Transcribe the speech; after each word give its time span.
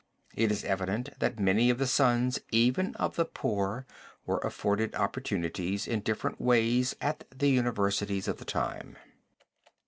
It 0.35 0.51
is 0.51 0.63
evident 0.63 1.09
that 1.19 1.39
many 1.39 1.69
of 1.69 1.77
the 1.77 1.85
sons 1.85 2.39
even 2.49 2.95
of 2.95 3.17
the 3.17 3.23
poor 3.23 3.85
were 4.25 4.39
afforded 4.39 4.95
opportunities 4.95 5.85
in 5.87 5.99
different 5.99 6.41
ways 6.41 6.95
at 7.01 7.23
the 7.29 7.49
universities 7.51 8.27
of 8.27 8.37
the 8.37 8.45
time. 8.45 8.97